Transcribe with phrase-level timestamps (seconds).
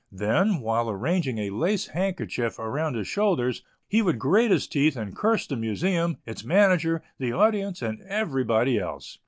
[0.11, 5.15] Then, while arranging a lace handkerchief around his shoulders, he would grate his teeth and
[5.15, 9.19] curse the Museum, its manager, the audience and everybody else.